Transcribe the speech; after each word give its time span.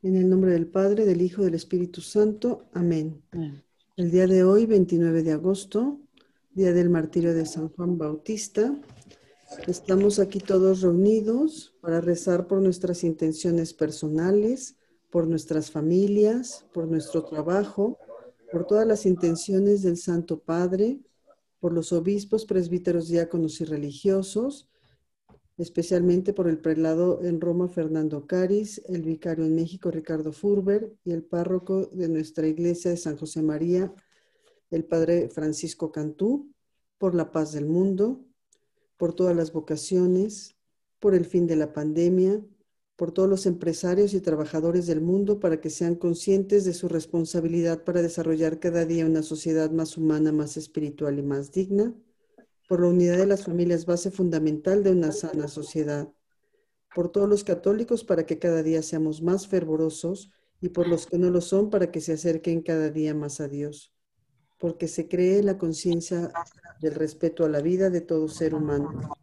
En 0.00 0.14
el 0.14 0.30
nombre 0.30 0.52
del 0.52 0.68
Padre, 0.68 1.04
del 1.04 1.22
Hijo, 1.22 1.42
del 1.42 1.54
Espíritu 1.54 2.00
Santo. 2.00 2.66
Amén. 2.72 3.20
El 3.96 4.12
día 4.12 4.28
de 4.28 4.44
hoy, 4.44 4.64
29 4.64 5.24
de 5.24 5.32
agosto, 5.32 5.98
día 6.52 6.72
del 6.72 6.88
martirio 6.88 7.34
de 7.34 7.44
San 7.44 7.68
Juan 7.70 7.98
Bautista, 7.98 8.80
estamos 9.66 10.20
aquí 10.20 10.38
todos 10.38 10.82
reunidos 10.82 11.74
para 11.80 12.00
rezar 12.00 12.46
por 12.46 12.62
nuestras 12.62 13.02
intenciones 13.02 13.74
personales, 13.74 14.76
por 15.10 15.26
nuestras 15.26 15.72
familias, 15.72 16.64
por 16.72 16.86
nuestro 16.86 17.24
trabajo, 17.24 17.98
por 18.52 18.68
todas 18.68 18.86
las 18.86 19.04
intenciones 19.04 19.82
del 19.82 19.96
Santo 19.96 20.38
Padre, 20.38 21.00
por 21.58 21.72
los 21.72 21.92
obispos, 21.92 22.44
presbíteros, 22.44 23.08
diáconos 23.08 23.60
y 23.60 23.64
religiosos, 23.64 24.68
especialmente 25.58 26.32
por 26.32 26.48
el 26.48 26.58
prelado 26.58 27.20
en 27.22 27.40
Roma 27.40 27.68
Fernando 27.68 28.26
Caris, 28.26 28.80
el 28.86 29.02
vicario 29.02 29.44
en 29.44 29.56
México 29.56 29.90
Ricardo 29.90 30.32
Furber 30.32 30.94
y 31.04 31.10
el 31.10 31.24
párroco 31.24 31.86
de 31.86 32.08
nuestra 32.08 32.46
iglesia 32.46 32.92
de 32.92 32.96
San 32.96 33.16
José 33.16 33.42
María, 33.42 33.92
el 34.70 34.84
padre 34.84 35.28
Francisco 35.28 35.90
Cantú, 35.90 36.52
por 36.96 37.14
la 37.14 37.32
paz 37.32 37.52
del 37.52 37.66
mundo, 37.66 38.24
por 38.96 39.14
todas 39.14 39.34
las 39.34 39.52
vocaciones, 39.52 40.56
por 41.00 41.14
el 41.14 41.24
fin 41.24 41.48
de 41.48 41.56
la 41.56 41.72
pandemia, 41.72 42.40
por 42.94 43.12
todos 43.12 43.28
los 43.28 43.46
empresarios 43.46 44.14
y 44.14 44.20
trabajadores 44.20 44.86
del 44.86 45.00
mundo 45.00 45.40
para 45.40 45.60
que 45.60 45.70
sean 45.70 45.96
conscientes 45.96 46.64
de 46.64 46.74
su 46.74 46.88
responsabilidad 46.88 47.82
para 47.82 48.02
desarrollar 48.02 48.60
cada 48.60 48.84
día 48.84 49.06
una 49.06 49.22
sociedad 49.22 49.70
más 49.70 49.96
humana, 49.96 50.30
más 50.32 50.56
espiritual 50.56 51.18
y 51.18 51.22
más 51.22 51.50
digna 51.50 51.94
por 52.68 52.82
la 52.82 52.88
unidad 52.88 53.16
de 53.16 53.26
las 53.26 53.44
familias, 53.44 53.86
base 53.86 54.10
fundamental 54.10 54.84
de 54.84 54.92
una 54.92 55.10
sana 55.10 55.48
sociedad, 55.48 56.12
por 56.94 57.10
todos 57.10 57.28
los 57.28 57.42
católicos 57.42 58.04
para 58.04 58.26
que 58.26 58.38
cada 58.38 58.62
día 58.62 58.82
seamos 58.82 59.22
más 59.22 59.48
fervorosos 59.48 60.30
y 60.60 60.68
por 60.68 60.86
los 60.86 61.06
que 61.06 61.18
no 61.18 61.30
lo 61.30 61.40
son 61.40 61.70
para 61.70 61.90
que 61.90 62.00
se 62.00 62.12
acerquen 62.12 62.60
cada 62.60 62.90
día 62.90 63.14
más 63.14 63.40
a 63.40 63.48
Dios, 63.48 63.94
porque 64.58 64.86
se 64.86 65.08
cree 65.08 65.42
la 65.42 65.56
conciencia 65.56 66.30
del 66.80 66.94
respeto 66.94 67.44
a 67.44 67.48
la 67.48 67.62
vida 67.62 67.88
de 67.88 68.02
todo 68.02 68.28
ser 68.28 68.54
humano, 68.54 69.16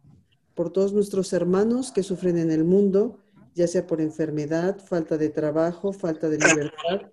por 0.54 0.72
todos 0.72 0.92
nuestros 0.92 1.32
hermanos 1.32 1.92
que 1.92 2.02
sufren 2.02 2.38
en 2.38 2.50
el 2.50 2.64
mundo, 2.64 3.20
ya 3.54 3.68
sea 3.68 3.86
por 3.86 4.00
enfermedad, 4.00 4.78
falta 4.84 5.18
de 5.18 5.28
trabajo, 5.28 5.92
falta 5.92 6.28
de 6.28 6.38
libertad, 6.38 7.12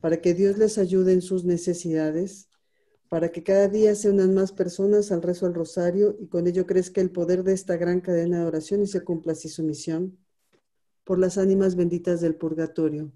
para 0.00 0.20
que 0.22 0.32
Dios 0.32 0.56
les 0.56 0.78
ayude 0.78 1.12
en 1.12 1.20
sus 1.20 1.44
necesidades, 1.44 2.48
para 3.14 3.30
que 3.30 3.44
cada 3.44 3.68
día 3.68 3.94
se 3.94 4.10
unan 4.10 4.34
más 4.34 4.50
personas 4.50 5.12
al 5.12 5.22
rezo 5.22 5.46
al 5.46 5.54
rosario 5.54 6.16
y 6.18 6.26
con 6.26 6.48
ello 6.48 6.66
crezca 6.66 7.00
el 7.00 7.12
poder 7.12 7.44
de 7.44 7.52
esta 7.52 7.76
gran 7.76 8.00
cadena 8.00 8.40
de 8.40 8.46
oración 8.46 8.82
y 8.82 8.88
se 8.88 9.04
cumpla 9.04 9.34
así 9.34 9.48
su 9.48 9.62
misión. 9.62 10.18
Por 11.04 11.20
las 11.20 11.38
ánimas 11.38 11.76
benditas 11.76 12.20
del 12.20 12.34
purgatorio. 12.34 13.12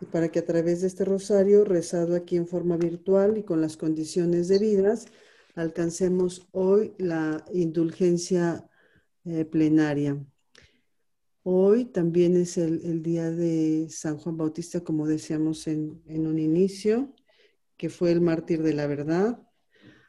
Y 0.00 0.06
para 0.06 0.30
que 0.30 0.38
a 0.38 0.46
través 0.46 0.80
de 0.80 0.86
este 0.86 1.04
rosario, 1.04 1.66
rezado 1.66 2.16
aquí 2.16 2.38
en 2.38 2.46
forma 2.46 2.78
virtual 2.78 3.36
y 3.36 3.42
con 3.42 3.60
las 3.60 3.76
condiciones 3.76 4.48
debidas, 4.48 5.04
alcancemos 5.54 6.48
hoy 6.52 6.94
la 6.96 7.44
indulgencia 7.52 8.70
eh, 9.26 9.44
plenaria. 9.44 10.18
Hoy 11.44 11.86
también 11.86 12.36
es 12.36 12.56
el, 12.56 13.02
día 13.02 13.28
de 13.32 13.88
San 13.90 14.16
Juan 14.16 14.36
Bautista, 14.36 14.84
como 14.84 15.08
decíamos 15.08 15.66
en, 15.66 16.00
un 16.06 16.38
inicio, 16.38 17.12
que 17.76 17.90
fue 17.90 18.12
el 18.12 18.20
mártir 18.20 18.62
de 18.62 18.74
la 18.74 18.86
verdad. 18.86 19.42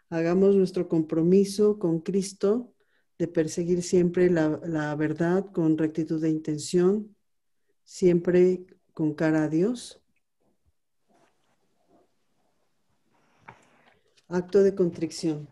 Hagamos 0.09 0.55
nuestro 0.55 0.87
compromiso 0.87 1.79
con 1.79 2.01
Cristo 2.01 2.75
de 3.17 3.27
perseguir 3.27 3.81
siempre 3.81 4.29
la, 4.29 4.61
la 4.63 4.95
verdad 4.95 5.51
con 5.51 5.75
rectitud 5.75 6.21
de 6.21 6.29
intención, 6.29 7.15
siempre 7.83 8.67
con 8.93 9.15
cara 9.15 9.45
a 9.45 9.49
Dios. 9.49 10.03
Acto 14.27 14.61
de 14.61 14.75
contrición. 14.75 15.47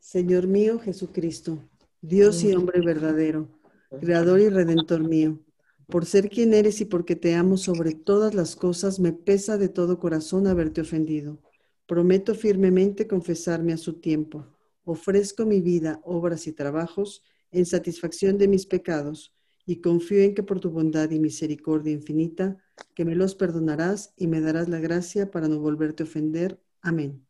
Señor 0.00 0.46
mío 0.46 0.78
Jesucristo, 0.78 1.66
Dios 2.02 2.44
y 2.44 2.54
hombre 2.54 2.82
verdadero 2.82 3.57
Creador 3.90 4.40
y 4.40 4.48
Redentor 4.48 5.08
mío, 5.08 5.40
por 5.86 6.04
ser 6.04 6.28
quien 6.28 6.52
eres 6.52 6.80
y 6.80 6.84
porque 6.84 7.16
te 7.16 7.34
amo 7.34 7.56
sobre 7.56 7.94
todas 7.94 8.34
las 8.34 8.54
cosas, 8.54 9.00
me 9.00 9.12
pesa 9.12 9.56
de 9.56 9.68
todo 9.68 9.98
corazón 9.98 10.46
haberte 10.46 10.82
ofendido. 10.82 11.38
Prometo 11.86 12.34
firmemente 12.34 13.06
confesarme 13.06 13.72
a 13.72 13.78
su 13.78 13.94
tiempo. 13.94 14.46
Ofrezco 14.84 15.46
mi 15.46 15.60
vida, 15.62 16.00
obras 16.04 16.46
y 16.46 16.52
trabajos 16.52 17.22
en 17.50 17.64
satisfacción 17.64 18.36
de 18.36 18.48
mis 18.48 18.66
pecados 18.66 19.34
y 19.64 19.80
confío 19.80 20.22
en 20.22 20.34
que 20.34 20.42
por 20.42 20.60
tu 20.60 20.70
bondad 20.70 21.10
y 21.10 21.18
misericordia 21.18 21.92
infinita, 21.92 22.58
que 22.94 23.04
me 23.04 23.14
los 23.14 23.34
perdonarás 23.34 24.12
y 24.16 24.26
me 24.26 24.40
darás 24.40 24.68
la 24.68 24.80
gracia 24.80 25.30
para 25.30 25.48
no 25.48 25.58
volverte 25.60 26.02
a 26.02 26.06
ofender. 26.06 26.60
Amén. 26.80 27.27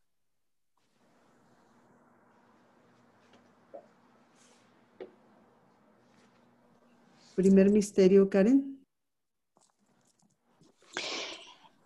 Primer 7.39 7.69
misterio, 7.69 8.29
Karen. 8.29 8.85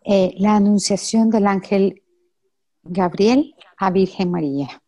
Eh, 0.04 0.34
la 0.40 0.56
anunciación 0.56 1.30
del 1.30 1.46
ángel 1.46 2.02
Gabriel 2.82 3.54
a 3.78 3.92
Virgen 3.92 4.32
María. 4.32 4.82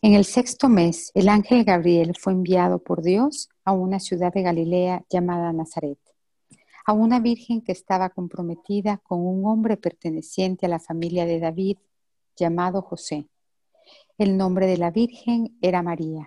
En 0.00 0.14
el 0.14 0.24
sexto 0.24 0.70
mes, 0.70 1.10
el 1.14 1.28
ángel 1.28 1.64
Gabriel 1.64 2.14
fue 2.18 2.32
enviado 2.32 2.78
por 2.78 3.02
Dios 3.02 3.50
a 3.62 3.72
una 3.72 4.00
ciudad 4.00 4.32
de 4.32 4.40
Galilea 4.40 5.04
llamada 5.10 5.52
Nazaret, 5.52 5.98
a 6.86 6.94
una 6.94 7.20
virgen 7.20 7.60
que 7.60 7.72
estaba 7.72 8.08
comprometida 8.08 8.96
con 8.96 9.20
un 9.20 9.44
hombre 9.44 9.76
perteneciente 9.76 10.64
a 10.64 10.70
la 10.70 10.80
familia 10.80 11.26
de 11.26 11.40
David 11.40 11.76
llamado 12.36 12.80
José. 12.80 13.28
El 14.16 14.38
nombre 14.38 14.66
de 14.66 14.78
la 14.78 14.90
virgen 14.90 15.58
era 15.60 15.82
María. 15.82 16.26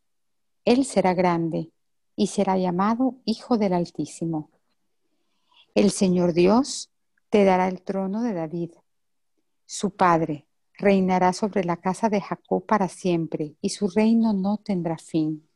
él 0.65 0.85
será 0.85 1.13
grande 1.13 1.71
y 2.15 2.27
será 2.27 2.57
llamado 2.57 3.15
Hijo 3.25 3.57
del 3.57 3.73
Altísimo. 3.73 4.49
El 5.73 5.91
Señor 5.91 6.33
Dios 6.33 6.91
te 7.29 7.43
dará 7.45 7.67
el 7.67 7.81
trono 7.81 8.21
de 8.21 8.33
David. 8.33 8.71
Su 9.65 9.95
padre 9.95 10.45
reinará 10.73 11.33
sobre 11.33 11.63
la 11.63 11.77
casa 11.77 12.09
de 12.09 12.21
Jacob 12.21 12.65
para 12.65 12.89
siempre 12.89 13.55
y 13.61 13.69
su 13.69 13.87
reino 13.87 14.33
no 14.33 14.57
tendrá 14.57 14.97
fin. 14.97 15.47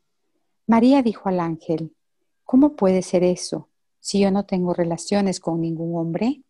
María 0.67 1.03
dijo 1.03 1.29
al 1.29 1.39
ángel, 1.39 1.95
¿cómo 2.43 2.75
puede 2.75 3.01
ser 3.01 3.23
eso 3.23 3.69
si 3.99 4.19
yo 4.19 4.31
no 4.31 4.45
tengo 4.45 4.73
relaciones 4.73 5.39
con 5.39 5.61
ningún 5.61 5.97
hombre? 5.97 6.43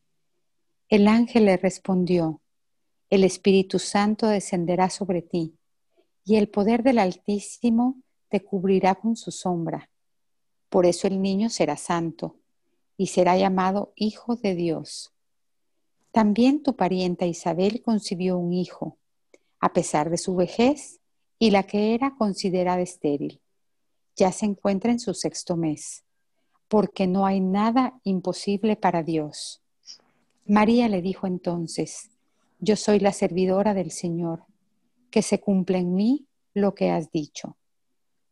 El 0.87 1.07
ángel 1.07 1.45
le 1.45 1.57
respondió, 1.57 2.41
el 3.09 3.23
Espíritu 3.23 3.79
Santo 3.79 4.27
descenderá 4.27 4.89
sobre 4.89 5.21
ti 5.21 5.57
y 6.23 6.35
el 6.35 6.49
poder 6.49 6.83
del 6.83 6.99
Altísimo 6.99 8.01
cubrirá 8.43 8.95
con 8.95 9.15
su 9.15 9.31
sombra. 9.31 9.89
Por 10.69 10.85
eso 10.85 11.07
el 11.07 11.21
niño 11.21 11.49
será 11.49 11.77
santo 11.77 12.35
y 12.97 13.07
será 13.07 13.37
llamado 13.37 13.93
Hijo 13.95 14.35
de 14.35 14.55
Dios. 14.55 15.13
También 16.11 16.63
tu 16.63 16.75
parienta 16.75 17.25
Isabel 17.25 17.81
concibió 17.81 18.37
un 18.37 18.53
hijo, 18.53 18.97
a 19.59 19.73
pesar 19.73 20.09
de 20.09 20.17
su 20.17 20.35
vejez 20.35 20.99
y 21.39 21.51
la 21.51 21.63
que 21.63 21.93
era 21.93 22.15
considerada 22.15 22.81
estéril. 22.81 23.41
Ya 24.15 24.31
se 24.31 24.45
encuentra 24.45 24.91
en 24.91 24.99
su 24.99 25.13
sexto 25.13 25.57
mes, 25.57 26.03
porque 26.67 27.05
no 27.07 27.25
hay 27.25 27.41
nada 27.41 27.99
imposible 28.03 28.75
para 28.75 29.03
Dios. 29.03 29.61
María 30.45 30.87
le 30.87 31.01
dijo 31.01 31.27
entonces, 31.27 32.11
yo 32.59 32.75
soy 32.75 32.99
la 32.99 33.11
servidora 33.11 33.73
del 33.73 33.91
Señor, 33.91 34.45
que 35.11 35.21
se 35.21 35.39
cumple 35.39 35.79
en 35.79 35.95
mí 35.95 36.27
lo 36.53 36.75
que 36.75 36.91
has 36.91 37.11
dicho 37.11 37.57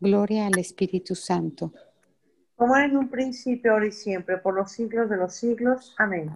gloria 0.00 0.46
al 0.46 0.58
Espíritu 0.58 1.14
Santo. 1.14 1.72
Como 2.56 2.76
en 2.76 2.96
un 2.96 3.08
principio, 3.08 3.72
ahora 3.72 3.86
y 3.86 3.92
siempre, 3.92 4.38
por 4.38 4.54
los 4.54 4.72
siglos 4.72 5.08
de 5.08 5.16
los 5.16 5.34
siglos. 5.34 5.94
Amén. 5.98 6.30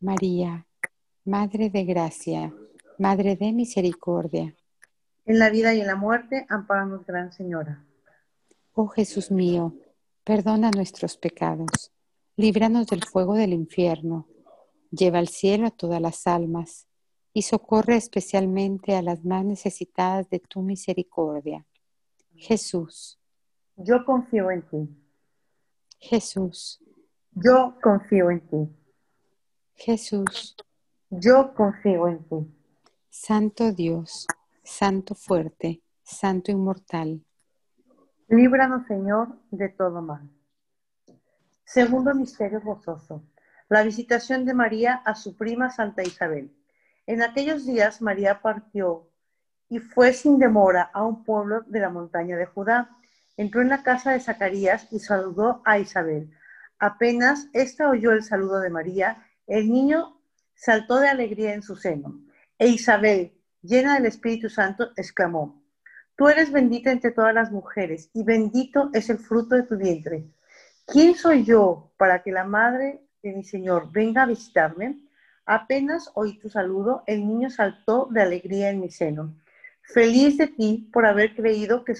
María, 0.00 0.66
Madre 1.24 1.70
de 1.70 1.84
Gracia, 1.84 2.52
Madre 2.98 3.36
de 3.36 3.52
Misericordia. 3.52 4.54
En 5.26 5.38
la 5.38 5.50
vida 5.50 5.74
y 5.74 5.80
en 5.80 5.86
la 5.86 5.96
muerte, 5.96 6.46
amparanos, 6.48 7.06
Gran 7.06 7.32
Señora. 7.32 7.84
Oh 8.72 8.88
Jesús 8.88 9.30
mío, 9.30 9.74
perdona 10.24 10.70
nuestros 10.70 11.16
pecados, 11.16 11.92
líbranos 12.36 12.86
del 12.86 13.04
fuego 13.04 13.34
del 13.34 13.52
infierno, 13.52 14.26
lleva 14.90 15.18
al 15.18 15.28
cielo 15.28 15.66
a 15.66 15.70
todas 15.70 16.00
las 16.00 16.26
almas 16.26 16.86
y 17.32 17.42
socorre 17.42 17.96
especialmente 17.96 18.96
a 18.96 19.02
las 19.02 19.24
más 19.24 19.44
necesitadas 19.44 20.28
de 20.30 20.40
tu 20.40 20.62
misericordia. 20.62 21.66
Jesús. 22.40 23.20
Yo 23.76 24.02
confío 24.06 24.50
en 24.50 24.62
ti. 24.62 24.88
Jesús. 25.98 26.82
Yo 27.32 27.76
confío 27.82 28.30
en 28.30 28.40
ti. 28.40 28.76
Jesús. 29.74 30.56
Yo 31.10 31.52
confío 31.54 32.08
en 32.08 32.24
ti. 32.24 32.54
Santo 33.10 33.72
Dios, 33.72 34.26
Santo 34.62 35.14
fuerte, 35.14 35.82
Santo 36.02 36.50
inmortal. 36.50 37.22
Líbranos, 38.28 38.86
Señor, 38.86 39.36
de 39.50 39.68
todo 39.68 40.00
mal. 40.00 40.26
Segundo 41.64 42.14
misterio 42.14 42.62
gozoso. 42.62 43.22
La 43.68 43.82
visitación 43.82 44.46
de 44.46 44.54
María 44.54 44.94
a 45.04 45.14
su 45.14 45.36
prima 45.36 45.68
Santa 45.68 46.02
Isabel. 46.02 46.56
En 47.06 47.22
aquellos 47.22 47.66
días 47.66 48.00
María 48.00 48.40
partió 48.40 49.09
y 49.70 49.78
fue 49.78 50.12
sin 50.12 50.38
demora 50.38 50.90
a 50.92 51.04
un 51.04 51.24
pueblo 51.24 51.62
de 51.66 51.80
la 51.80 51.88
montaña 51.88 52.36
de 52.36 52.44
Judá. 52.44 52.90
Entró 53.36 53.62
en 53.62 53.68
la 53.68 53.82
casa 53.82 54.10
de 54.10 54.20
Zacarías 54.20 54.88
y 54.90 54.98
saludó 54.98 55.62
a 55.64 55.78
Isabel. 55.78 56.30
Apenas 56.78 57.48
ésta 57.52 57.88
oyó 57.88 58.10
el 58.10 58.24
saludo 58.24 58.58
de 58.58 58.68
María, 58.68 59.24
el 59.46 59.70
niño 59.70 60.20
saltó 60.54 60.98
de 60.98 61.08
alegría 61.08 61.54
en 61.54 61.62
su 61.62 61.76
seno. 61.76 62.20
E 62.58 62.66
Isabel, 62.66 63.32
llena 63.62 63.94
del 63.94 64.06
Espíritu 64.06 64.50
Santo, 64.50 64.90
exclamó, 64.96 65.62
Tú 66.16 66.28
eres 66.28 66.52
bendita 66.52 66.90
entre 66.90 67.12
todas 67.12 67.32
las 67.32 67.50
mujeres, 67.50 68.10
y 68.12 68.24
bendito 68.24 68.90
es 68.92 69.08
el 69.08 69.18
fruto 69.18 69.54
de 69.54 69.62
tu 69.62 69.76
vientre. 69.76 70.26
¿Quién 70.86 71.14
soy 71.14 71.44
yo 71.44 71.92
para 71.96 72.22
que 72.22 72.32
la 72.32 72.44
madre 72.44 73.06
de 73.22 73.32
mi 73.32 73.44
Señor 73.44 73.90
venga 73.92 74.24
a 74.24 74.26
visitarme? 74.26 75.06
Apenas 75.46 76.10
oí 76.14 76.38
tu 76.38 76.50
saludo, 76.50 77.04
el 77.06 77.26
niño 77.26 77.48
saltó 77.50 78.08
de 78.10 78.20
alegría 78.20 78.70
en 78.70 78.80
mi 78.80 78.90
seno. 78.90 79.34
Feliz 79.92 80.38
de 80.38 80.46
ti 80.46 80.88
por 80.92 81.06
haber 81.06 81.34
creído 81.34 81.84
que, 81.84 81.94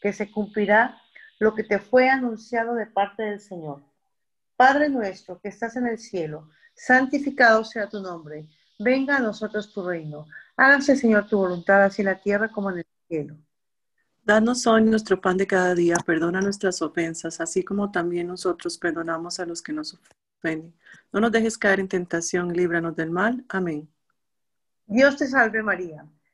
que 0.00 0.12
se 0.12 0.30
cumplirá 0.30 0.98
lo 1.38 1.54
que 1.54 1.64
te 1.64 1.78
fue 1.78 2.08
anunciado 2.08 2.74
de 2.74 2.86
parte 2.86 3.22
del 3.22 3.40
Señor. 3.40 3.82
Padre 4.56 4.88
nuestro 4.88 5.40
que 5.40 5.48
estás 5.48 5.76
en 5.76 5.86
el 5.86 5.98
cielo, 5.98 6.50
santificado 6.74 7.64
sea 7.64 7.88
tu 7.88 8.00
nombre 8.00 8.48
venga 8.82 9.16
a 9.16 9.20
nosotros 9.20 9.72
tu 9.72 9.82
reino. 9.82 10.26
Hágase, 10.56 10.96
Señor, 10.96 11.26
tu 11.26 11.38
voluntad, 11.38 11.82
así 11.82 12.02
en 12.02 12.06
la 12.06 12.20
tierra 12.20 12.50
como 12.50 12.70
en 12.70 12.78
el 12.78 12.86
cielo. 13.08 13.36
Danos 14.24 14.66
hoy 14.66 14.82
nuestro 14.82 15.20
pan 15.20 15.36
de 15.36 15.46
cada 15.46 15.74
día, 15.74 15.96
perdona 16.06 16.40
nuestras 16.40 16.80
ofensas, 16.80 17.40
así 17.40 17.64
como 17.64 17.90
también 17.90 18.28
nosotros 18.28 18.78
perdonamos 18.78 19.40
a 19.40 19.46
los 19.46 19.62
que 19.62 19.72
nos 19.72 19.98
ofenden. 20.38 20.74
No 21.12 21.20
nos 21.20 21.32
dejes 21.32 21.58
caer 21.58 21.80
en 21.80 21.88
tentación, 21.88 22.52
líbranos 22.52 22.94
del 22.94 23.10
mal. 23.10 23.44
Amén. 23.48 23.88
Dios 24.86 25.16
te 25.16 25.26
salve 25.26 25.62
María, 25.62 26.06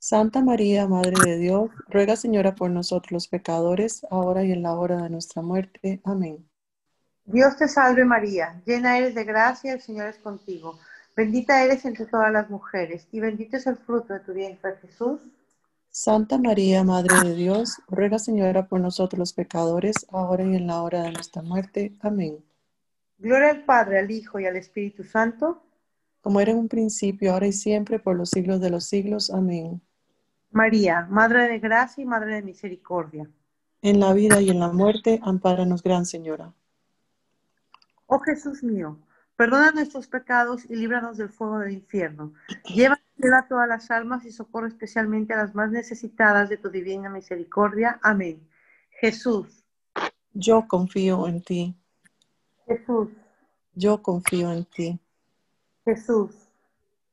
Santa 0.00 0.42
María, 0.42 0.86
Madre 0.86 1.14
de 1.24 1.38
Dios, 1.38 1.70
ruega 1.88 2.14
Señora 2.14 2.54
por 2.54 2.70
nosotros 2.70 3.10
los 3.10 3.28
pecadores, 3.28 4.06
ahora 4.10 4.44
y 4.44 4.52
en 4.52 4.62
la 4.62 4.74
hora 4.74 5.02
de 5.02 5.10
nuestra 5.10 5.42
muerte. 5.42 6.00
Amén. 6.04 6.48
Dios 7.24 7.56
te 7.56 7.66
salve 7.66 8.04
María, 8.04 8.62
llena 8.64 8.96
eres 8.96 9.16
de 9.16 9.24
gracia, 9.24 9.72
el 9.72 9.80
Señor 9.80 10.06
es 10.06 10.18
contigo. 10.18 10.78
Bendita 11.16 11.64
eres 11.64 11.84
entre 11.84 12.06
todas 12.06 12.32
las 12.32 12.48
mujeres, 12.48 13.08
y 13.10 13.18
bendito 13.18 13.56
es 13.56 13.66
el 13.66 13.76
fruto 13.76 14.14
de 14.14 14.20
tu 14.20 14.32
vientre, 14.32 14.76
Jesús. 14.80 15.20
Santa 15.90 16.38
María, 16.38 16.84
Madre 16.84 17.28
de 17.28 17.34
Dios, 17.34 17.82
ruega 17.88 18.20
Señora 18.20 18.68
por 18.68 18.78
nosotros 18.78 19.18
los 19.18 19.32
pecadores, 19.32 20.06
ahora 20.10 20.44
y 20.44 20.54
en 20.54 20.68
la 20.68 20.80
hora 20.80 21.02
de 21.02 21.10
nuestra 21.10 21.42
muerte. 21.42 21.96
Amén. 22.00 22.38
Gloria 23.18 23.50
al 23.50 23.64
Padre, 23.64 23.98
al 23.98 24.10
Hijo 24.12 24.38
y 24.38 24.46
al 24.46 24.54
Espíritu 24.54 25.02
Santo. 25.02 25.60
Como 26.20 26.40
era 26.40 26.52
en 26.52 26.58
un 26.58 26.68
principio, 26.68 27.32
ahora 27.32 27.48
y 27.48 27.52
siempre, 27.52 27.98
por 27.98 28.14
los 28.14 28.30
siglos 28.30 28.60
de 28.60 28.70
los 28.70 28.84
siglos. 28.84 29.28
Amén. 29.30 29.82
María, 30.50 31.06
Madre 31.10 31.48
de 31.48 31.58
Gracia 31.58 32.02
y 32.02 32.06
Madre 32.06 32.36
de 32.36 32.42
Misericordia. 32.42 33.28
En 33.82 34.00
la 34.00 34.12
vida 34.12 34.40
y 34.40 34.50
en 34.50 34.60
la 34.60 34.68
muerte, 34.68 35.20
ampáranos, 35.22 35.82
Gran 35.82 36.06
Señora. 36.06 36.52
Oh 38.06 38.18
Jesús 38.20 38.62
mío, 38.62 38.98
perdona 39.36 39.70
nuestros 39.70 40.08
pecados 40.08 40.64
y 40.64 40.74
líbranos 40.74 41.18
del 41.18 41.28
fuego 41.28 41.58
del 41.58 41.72
infierno. 41.72 42.32
Lleva 42.64 42.98
a 43.38 43.48
todas 43.48 43.68
las 43.68 43.90
almas 43.90 44.24
y 44.24 44.32
socorre 44.32 44.68
especialmente 44.68 45.34
a 45.34 45.36
las 45.36 45.54
más 45.54 45.70
necesitadas 45.70 46.48
de 46.48 46.56
tu 46.56 46.70
divina 46.70 47.10
misericordia. 47.10 48.00
Amén. 48.02 48.48
Jesús. 48.90 49.64
Yo 50.32 50.66
confío 50.66 51.26
en 51.28 51.42
ti. 51.42 51.76
Jesús. 52.66 53.08
Yo 53.74 54.02
confío 54.02 54.52
en 54.52 54.64
ti. 54.64 54.98
Jesús. 55.84 56.34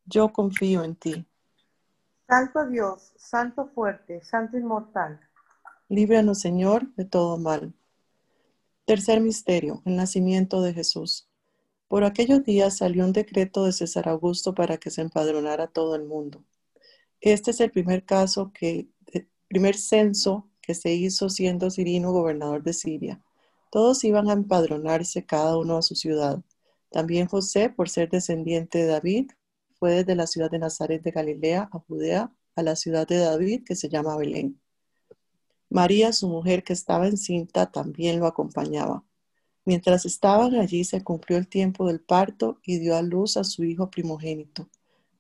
Yo 0.05 0.31
confío 0.31 0.83
en 0.83 0.95
ti. 0.95 1.25
Santo 2.27 2.65
Dios, 2.67 3.13
Santo 3.17 3.67
fuerte, 3.67 4.23
Santo 4.23 4.57
inmortal. 4.57 5.19
Líbranos, 5.89 6.39
Señor, 6.39 6.91
de 6.95 7.05
todo 7.05 7.37
mal. 7.37 7.73
Tercer 8.85 9.21
misterio, 9.21 9.83
el 9.85 9.95
nacimiento 9.95 10.61
de 10.61 10.73
Jesús. 10.73 11.29
Por 11.87 12.03
aquellos 12.03 12.43
días 12.43 12.77
salió 12.77 13.05
un 13.05 13.13
decreto 13.13 13.63
de 13.65 13.73
César 13.73 14.09
Augusto 14.09 14.55
para 14.55 14.77
que 14.77 14.89
se 14.89 15.01
empadronara 15.01 15.67
todo 15.67 15.95
el 15.95 16.03
mundo. 16.03 16.43
Este 17.21 17.51
es 17.51 17.59
el 17.59 17.69
primer 17.69 18.03
caso 18.05 18.51
que, 18.51 18.87
primer 19.47 19.77
censo 19.77 20.47
que 20.61 20.73
se 20.73 20.93
hizo 20.93 21.29
siendo 21.29 21.69
Cirino 21.69 22.11
gobernador 22.11 22.63
de 22.63 22.73
Siria. 22.73 23.21
Todos 23.69 24.03
iban 24.03 24.29
a 24.29 24.33
empadronarse 24.33 25.25
cada 25.25 25.57
uno 25.57 25.77
a 25.77 25.83
su 25.83 25.93
ciudad. 25.93 26.41
También 26.89 27.27
José, 27.27 27.69
por 27.69 27.87
ser 27.87 28.09
descendiente 28.09 28.79
de 28.79 28.87
David, 28.87 29.31
fue 29.79 29.91
desde 29.91 30.15
la 30.15 30.27
ciudad 30.27 30.49
de 30.49 30.59
Nazaret 30.59 31.01
de 31.03 31.11
Galilea 31.11 31.69
a 31.71 31.79
Judea, 31.79 32.31
a 32.55 32.63
la 32.63 32.75
ciudad 32.75 33.07
de 33.07 33.17
David 33.17 33.63
que 33.65 33.75
se 33.75 33.89
llama 33.89 34.17
Belén. 34.17 34.59
María, 35.69 36.13
su 36.13 36.27
mujer 36.29 36.63
que 36.63 36.73
estaba 36.73 37.07
encinta, 37.07 37.71
también 37.71 38.19
lo 38.19 38.27
acompañaba. 38.27 39.03
Mientras 39.65 40.05
estaban 40.05 40.55
allí 40.55 40.83
se 40.83 41.03
cumplió 41.03 41.37
el 41.37 41.47
tiempo 41.47 41.87
del 41.87 41.99
parto 41.99 42.59
y 42.63 42.77
dio 42.77 42.95
a 42.95 43.01
luz 43.01 43.35
a 43.35 43.43
su 43.43 43.63
hijo 43.63 43.89
primogénito. 43.89 44.69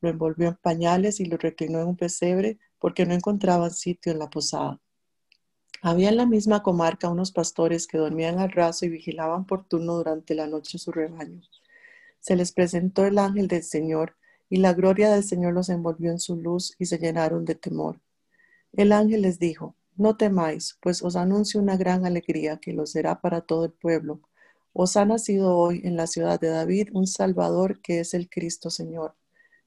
Lo 0.01 0.09
envolvió 0.09 0.49
en 0.49 0.55
pañales 0.55 1.19
y 1.19 1.25
lo 1.25 1.37
reclinó 1.37 1.79
en 1.79 1.87
un 1.87 1.97
pesebre 1.97 2.59
porque 2.79 3.05
no 3.05 3.15
encontraban 3.15 3.71
sitio 3.71 4.11
en 4.11 4.19
la 4.19 4.29
posada. 4.29 4.79
Había 5.81 6.09
en 6.09 6.17
la 6.17 6.25
misma 6.25 6.63
comarca 6.63 7.09
unos 7.09 7.31
pastores 7.31 7.87
que 7.87 7.97
dormían 7.97 8.39
al 8.39 8.51
raso 8.51 8.85
y 8.85 8.89
vigilaban 8.89 9.45
por 9.45 9.67
turno 9.67 9.95
durante 9.95 10.35
la 10.35 10.47
noche 10.47 10.77
su 10.77 10.91
rebaño. 10.91 11.41
Se 12.19 12.35
les 12.35 12.51
presentó 12.51 13.05
el 13.05 13.17
ángel 13.17 13.47
del 13.47 13.63
Señor 13.63 14.15
y 14.49 14.57
la 14.57 14.73
gloria 14.73 15.11
del 15.11 15.23
Señor 15.23 15.53
los 15.53 15.69
envolvió 15.69 16.11
en 16.11 16.19
su 16.19 16.35
luz 16.35 16.75
y 16.79 16.85
se 16.85 16.97
llenaron 16.97 17.45
de 17.45 17.55
temor. 17.55 17.99
El 18.73 18.91
ángel 18.91 19.21
les 19.21 19.39
dijo, 19.39 19.75
no 19.97 20.17
temáis, 20.17 20.77
pues 20.81 21.01
os 21.01 21.15
anuncio 21.15 21.61
una 21.61 21.77
gran 21.77 22.05
alegría 22.05 22.57
que 22.57 22.73
lo 22.73 22.85
será 22.85 23.21
para 23.21 23.41
todo 23.41 23.65
el 23.65 23.71
pueblo. 23.71 24.21
Os 24.73 24.97
ha 24.97 25.05
nacido 25.05 25.55
hoy 25.55 25.81
en 25.85 25.95
la 25.95 26.05
ciudad 26.05 26.39
de 26.39 26.49
David 26.49 26.89
un 26.91 27.07
Salvador 27.07 27.81
que 27.81 28.01
es 28.01 28.13
el 28.13 28.29
Cristo 28.29 28.69
Señor. 28.69 29.15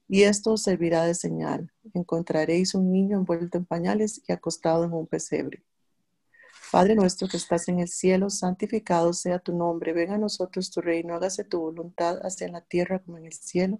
Y 0.07 0.23
esto 0.23 0.53
os 0.53 0.63
servirá 0.63 1.05
de 1.05 1.15
señal. 1.15 1.71
Encontraréis 1.93 2.75
un 2.75 2.91
niño 2.91 3.17
envuelto 3.17 3.57
en 3.57 3.65
pañales 3.65 4.21
y 4.27 4.31
acostado 4.31 4.83
en 4.83 4.93
un 4.93 5.07
pesebre. 5.07 5.63
Padre 6.71 6.93
nuestro 6.93 7.27
que 7.27 7.37
estás 7.37 7.67
en 7.67 7.79
el 7.79 7.87
cielo, 7.87 8.29
santificado 8.29 9.13
sea 9.13 9.39
tu 9.39 9.55
nombre. 9.55 9.93
Venga 9.93 10.15
a 10.15 10.19
nosotros 10.19 10.69
tu 10.69 10.81
reino, 10.81 11.15
hágase 11.15 11.43
tu 11.43 11.59
voluntad, 11.59 12.19
en 12.41 12.51
la 12.51 12.61
tierra 12.61 12.99
como 12.99 13.17
en 13.17 13.25
el 13.25 13.33
cielo. 13.33 13.79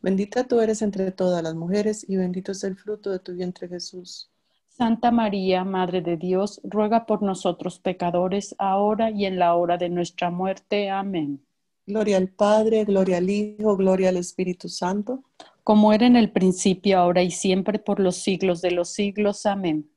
Bendita 0.00 0.44
tú 0.44 0.60
eres 0.60 0.82
entre 0.82 1.10
todas 1.12 1.42
las 1.42 1.54
mujeres 1.54 2.04
y 2.08 2.16
bendito 2.16 2.52
es 2.52 2.64
el 2.64 2.76
fruto 2.76 3.10
de 3.10 3.18
tu 3.18 3.32
vientre 3.34 3.68
Jesús. 3.68 4.30
Santa 4.68 5.10
María, 5.10 5.64
Madre 5.64 6.02
de 6.02 6.16
Dios, 6.16 6.60
ruega 6.62 7.04
por 7.06 7.22
nosotros 7.22 7.80
pecadores, 7.80 8.54
ahora 8.58 9.10
y 9.10 9.26
en 9.26 9.38
la 9.38 9.54
hora 9.54 9.76
de 9.76 9.88
nuestra 9.88 10.30
muerte. 10.30 10.88
Amén. 10.90 11.44
Gloria 11.86 12.16
al 12.18 12.28
Padre, 12.28 12.84
gloria 12.84 13.16
al 13.16 13.28
Hijo, 13.28 13.76
gloria 13.76 14.10
al 14.10 14.18
Espíritu 14.18 14.68
Santo 14.68 15.24
como 15.68 15.92
era 15.92 16.06
en 16.06 16.16
el 16.16 16.30
principio, 16.30 16.98
ahora 16.98 17.22
y 17.22 17.30
siempre, 17.30 17.78
por 17.78 18.00
los 18.00 18.16
siglos 18.16 18.62
de 18.62 18.70
los 18.70 18.88
siglos. 18.88 19.44
Amén. 19.44 19.90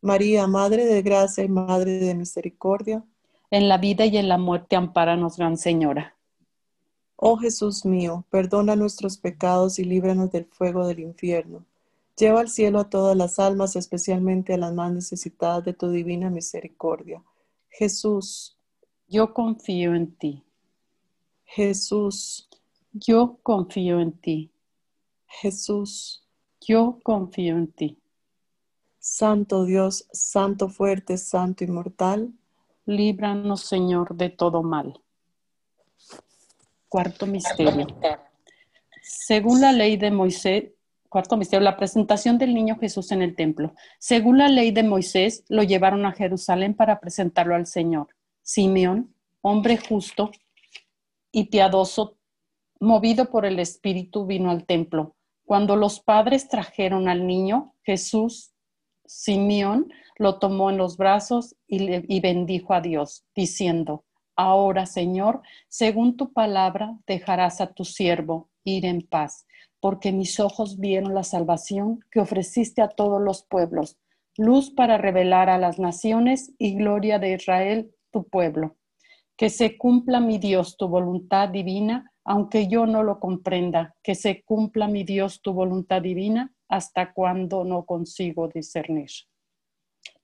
María, 0.00 0.46
Madre 0.46 0.84
de 0.84 1.02
Gracia 1.02 1.42
y 1.42 1.48
Madre 1.48 1.98
de 1.98 2.14
Misericordia. 2.14 3.02
En 3.50 3.68
la 3.68 3.78
vida 3.78 4.06
y 4.06 4.16
en 4.16 4.28
la 4.28 4.38
muerte, 4.38 4.76
ampáranos, 4.76 5.36
Gran 5.36 5.56
Señora. 5.56 6.14
Oh 7.20 7.36
Jesús 7.36 7.84
mío, 7.84 8.24
perdona 8.30 8.76
nuestros 8.76 9.18
pecados 9.18 9.80
y 9.80 9.84
líbranos 9.84 10.30
del 10.30 10.44
fuego 10.44 10.86
del 10.86 11.00
infierno. 11.00 11.66
Lleva 12.16 12.38
al 12.40 12.48
cielo 12.48 12.78
a 12.78 12.88
todas 12.88 13.16
las 13.16 13.40
almas, 13.40 13.74
especialmente 13.74 14.54
a 14.54 14.56
las 14.56 14.72
más 14.72 14.92
necesitadas 14.92 15.64
de 15.64 15.72
tu 15.72 15.90
divina 15.90 16.30
misericordia. 16.30 17.20
Jesús. 17.70 18.56
Yo 19.08 19.34
confío 19.34 19.96
en 19.96 20.14
ti. 20.14 20.44
Jesús. 21.44 22.48
Yo 22.92 23.38
confío 23.42 23.98
en 23.98 24.12
ti. 24.12 24.52
Jesús, 25.26 26.24
yo 26.60 27.00
confío 27.02 27.56
en 27.56 27.72
ti. 27.72 27.98
Santo 28.98 29.64
Dios, 29.64 30.06
Santo 30.12 30.68
fuerte, 30.68 31.18
Santo 31.18 31.64
inmortal, 31.64 32.32
líbranos 32.86 33.62
Señor 33.62 34.16
de 34.16 34.30
todo 34.30 34.62
mal. 34.62 35.00
Cuarto 36.88 37.26
misterio. 37.26 37.86
Según 39.02 39.60
la 39.60 39.72
ley 39.72 39.96
de 39.96 40.10
Moisés, 40.10 40.72
cuarto 41.08 41.36
misterio, 41.36 41.64
la 41.64 41.76
presentación 41.76 42.38
del 42.38 42.54
niño 42.54 42.78
Jesús 42.78 43.12
en 43.12 43.22
el 43.22 43.34
templo. 43.34 43.74
Según 43.98 44.38
la 44.38 44.48
ley 44.48 44.70
de 44.70 44.82
Moisés, 44.82 45.44
lo 45.48 45.62
llevaron 45.62 46.06
a 46.06 46.12
Jerusalén 46.12 46.74
para 46.74 47.00
presentarlo 47.00 47.54
al 47.54 47.66
Señor. 47.66 48.08
Simeón, 48.42 49.14
hombre 49.42 49.76
justo 49.76 50.30
y 51.30 51.44
piadoso, 51.46 52.16
movido 52.80 53.30
por 53.30 53.44
el 53.44 53.58
Espíritu, 53.58 54.26
vino 54.26 54.50
al 54.50 54.64
templo 54.64 55.16
cuando 55.48 55.76
los 55.76 56.00
padres 56.00 56.46
trajeron 56.46 57.08
al 57.08 57.26
niño, 57.26 57.74
Jesús, 57.82 58.52
Simeón 59.06 59.90
lo 60.18 60.38
tomó 60.38 60.68
en 60.68 60.76
los 60.76 60.98
brazos 60.98 61.56
y, 61.66 62.20
bendijo 62.20 62.74
a 62.74 62.82
Dios, 62.82 63.24
diciendo, 63.34 64.04
Ahora, 64.38 64.86
Señor, 64.86 65.42
según 65.68 66.16
tu 66.16 66.32
palabra, 66.32 66.96
dejarás 67.06 67.60
a 67.60 67.72
tu 67.72 67.84
siervo 67.84 68.48
ir 68.62 68.86
en 68.86 69.02
paz, 69.02 69.46
porque 69.80 70.12
mis 70.12 70.38
ojos 70.38 70.78
vieron 70.78 71.12
la 71.12 71.24
salvación 71.24 72.04
que 72.10 72.20
ofreciste 72.20 72.80
a 72.80 72.88
todos 72.88 73.20
los 73.20 73.42
pueblos, 73.42 73.98
luz 74.36 74.70
para 74.70 74.96
revelar 74.96 75.50
a 75.50 75.58
las 75.58 75.80
naciones 75.80 76.52
y 76.56 76.76
gloria 76.76 77.18
de 77.18 77.34
Israel, 77.34 77.90
tu 78.12 78.28
pueblo. 78.28 78.76
Que 79.36 79.50
se 79.50 79.76
cumpla, 79.76 80.20
mi 80.20 80.38
Dios, 80.38 80.76
tu 80.76 80.86
voluntad 80.86 81.48
divina 81.48 82.12
aunque 82.30 82.68
yo 82.68 82.84
no 82.84 83.02
lo 83.02 83.20
comprenda, 83.20 83.96
que 84.02 84.14
se 84.14 84.42
cumpla 84.42 84.86
mi 84.86 85.02
Dios 85.02 85.40
tu 85.40 85.54
voluntad 85.54 86.02
divina 86.02 86.52
hasta 86.68 87.14
cuando 87.14 87.64
no 87.64 87.86
consigo 87.86 88.48
discernir. 88.48 89.08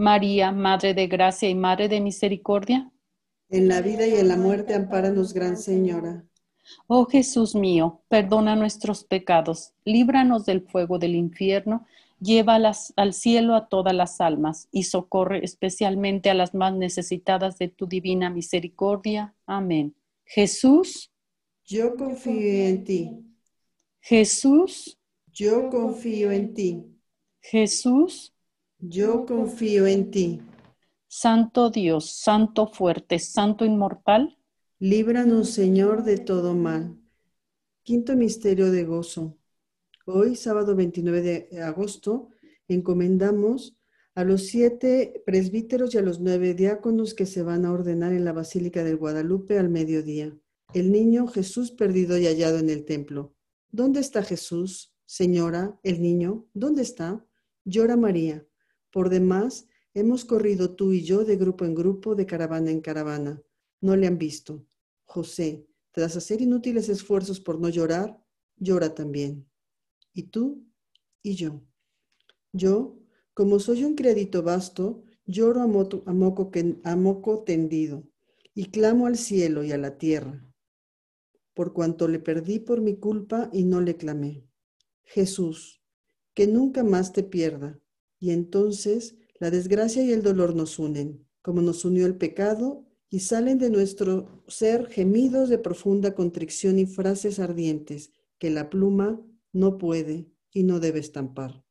María, 0.00 0.50
Madre 0.50 0.94
de 0.94 1.06
Gracia 1.06 1.48
y 1.48 1.54
Madre 1.54 1.88
de 1.88 2.00
Misericordia. 2.00 2.90
En 3.48 3.68
la 3.68 3.80
vida 3.82 4.06
y 4.06 4.14
en 4.14 4.28
la 4.28 4.36
muerte, 4.36 4.74
ampáranos, 4.74 5.32
Gran 5.34 5.56
Señora. 5.56 6.24
Oh 6.86 7.06
Jesús 7.06 7.54
mío, 7.54 8.02
perdona 8.08 8.56
nuestros 8.56 9.04
pecados, 9.04 9.72
líbranos 9.84 10.46
del 10.46 10.62
fuego 10.62 10.98
del 10.98 11.14
infierno 11.14 11.86
Llévalas 12.20 12.92
al 12.96 13.14
cielo 13.14 13.54
a 13.54 13.68
todas 13.68 13.94
las 13.94 14.20
almas 14.20 14.68
y 14.70 14.82
socorre 14.82 15.42
especialmente 15.42 16.28
a 16.28 16.34
las 16.34 16.54
más 16.54 16.74
necesitadas 16.74 17.56
de 17.56 17.68
tu 17.68 17.86
divina 17.86 18.28
misericordia. 18.28 19.34
Amén. 19.46 19.94
Jesús. 20.26 21.10
Yo 21.64 21.96
confío 21.96 22.66
en 22.68 22.84
ti. 22.84 23.10
Jesús. 24.00 24.98
Yo 25.32 25.70
confío 25.70 26.30
en 26.30 26.52
ti. 26.52 26.84
Jesús. 27.40 28.34
Yo 28.80 29.26
confío 29.26 29.86
en 29.86 30.10
ti. 30.10 30.40
Santo 31.06 31.70
Dios, 31.70 32.12
Santo 32.12 32.66
fuerte, 32.66 33.18
Santo 33.18 33.64
inmortal. 33.64 34.38
Líbranos, 34.78 35.50
Señor, 35.50 36.04
de 36.04 36.18
todo 36.18 36.54
mal. 36.54 36.96
Quinto 37.82 38.16
misterio 38.16 38.70
de 38.70 38.84
gozo 38.84 39.36
Hoy, 40.06 40.34
sábado 40.34 40.74
29 40.74 41.22
de 41.22 41.62
agosto, 41.62 42.30
encomendamos 42.66 43.76
a 44.16 44.24
los 44.24 44.46
siete 44.46 45.22
presbíteros 45.24 45.94
y 45.94 45.98
a 45.98 46.02
los 46.02 46.20
nueve 46.20 46.54
diáconos 46.54 47.14
que 47.14 47.26
se 47.26 47.42
van 47.42 47.64
a 47.64 47.72
ordenar 47.72 48.12
en 48.12 48.24
la 48.24 48.32
Basílica 48.32 48.82
del 48.82 48.96
Guadalupe 48.96 49.58
al 49.58 49.68
mediodía. 49.68 50.36
El 50.74 50.90
niño 50.90 51.28
Jesús 51.28 51.70
perdido 51.70 52.18
y 52.18 52.26
hallado 52.26 52.58
en 52.58 52.70
el 52.70 52.84
templo. 52.84 53.34
¿Dónde 53.70 54.00
está 54.00 54.22
Jesús? 54.22 54.96
Señora, 55.06 55.78
el 55.84 56.02
niño, 56.02 56.46
¿dónde 56.54 56.82
está? 56.82 57.24
Llora 57.64 57.96
María. 57.96 58.44
Por 58.90 59.08
demás, 59.08 59.66
hemos 59.94 60.24
corrido 60.24 60.74
tú 60.74 60.92
y 60.92 61.02
yo 61.02 61.24
de 61.24 61.36
grupo 61.36 61.64
en 61.64 61.74
grupo, 61.74 62.14
de 62.14 62.26
caravana 62.26 62.70
en 62.70 62.80
caravana. 62.80 63.42
No 63.80 63.96
le 63.96 64.06
han 64.06 64.18
visto. 64.18 64.66
José, 65.04 65.66
tras 65.92 66.16
hacer 66.16 66.40
inútiles 66.40 66.88
esfuerzos 66.88 67.40
por 67.40 67.60
no 67.60 67.68
llorar, 67.68 68.22
llora 68.56 68.94
también 68.94 69.50
y 70.12 70.24
tú 70.24 70.66
y 71.22 71.34
yo. 71.34 71.62
Yo, 72.52 72.98
como 73.34 73.58
soy 73.58 73.84
un 73.84 73.94
crédito 73.94 74.42
vasto, 74.42 75.04
lloro 75.24 75.62
a, 75.62 75.66
moco, 75.66 76.02
a 76.84 76.96
moco 76.96 77.42
tendido 77.44 78.04
y 78.54 78.66
clamo 78.70 79.06
al 79.06 79.16
cielo 79.16 79.62
y 79.62 79.72
a 79.72 79.78
la 79.78 79.98
tierra, 79.98 80.44
por 81.54 81.72
cuanto 81.72 82.08
le 82.08 82.18
perdí 82.18 82.58
por 82.58 82.80
mi 82.80 82.96
culpa 82.96 83.48
y 83.52 83.64
no 83.64 83.80
le 83.80 83.96
clamé. 83.96 84.44
Jesús, 85.02 85.82
que 86.34 86.46
nunca 86.46 86.84
más 86.84 87.12
te 87.12 87.22
pierda. 87.22 87.78
Y 88.20 88.30
entonces 88.30 89.16
la 89.40 89.50
desgracia 89.50 90.04
y 90.04 90.12
el 90.12 90.22
dolor 90.22 90.54
nos 90.54 90.78
unen, 90.78 91.26
como 91.42 91.62
nos 91.62 91.84
unió 91.84 92.06
el 92.06 92.16
pecado, 92.16 92.86
y 93.08 93.20
salen 93.20 93.58
de 93.58 93.70
nuestro 93.70 94.44
ser 94.46 94.86
gemidos 94.86 95.48
de 95.48 95.58
profunda 95.58 96.14
contrición 96.14 96.78
y 96.78 96.86
frases 96.86 97.40
ardientes 97.40 98.12
que 98.38 98.50
la 98.50 98.70
pluma 98.70 99.20
no 99.52 99.78
puede 99.78 100.30
y 100.52 100.62
no 100.62 100.78
debe 100.78 101.00
estampar. 101.00 101.64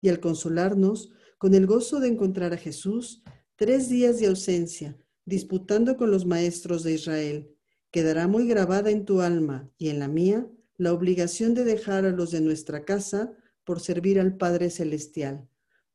Y 0.00 0.08
al 0.08 0.20
consolarnos 0.20 1.10
con 1.36 1.54
el 1.54 1.66
gozo 1.66 2.00
de 2.00 2.08
encontrar 2.08 2.54
a 2.54 2.56
Jesús, 2.56 3.22
tres 3.56 3.90
días 3.90 4.20
de 4.20 4.28
ausencia, 4.28 4.96
disputando 5.26 5.96
con 5.96 6.10
los 6.10 6.24
maestros 6.24 6.82
de 6.82 6.94
Israel, 6.94 7.54
quedará 7.90 8.26
muy 8.26 8.46
grabada 8.46 8.90
en 8.90 9.04
tu 9.04 9.20
alma 9.20 9.70
y 9.76 9.88
en 9.88 9.98
la 9.98 10.08
mía 10.08 10.48
la 10.76 10.92
obligación 10.92 11.54
de 11.54 11.64
dejar 11.64 12.06
a 12.06 12.10
los 12.10 12.30
de 12.30 12.40
nuestra 12.40 12.84
casa 12.84 13.36
por 13.64 13.80
servir 13.80 14.18
al 14.18 14.36
Padre 14.36 14.70
Celestial, 14.70 15.48